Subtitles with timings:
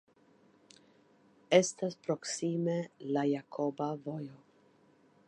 [1.57, 2.75] Estas proksime
[3.13, 4.43] la Jakoba Vojo.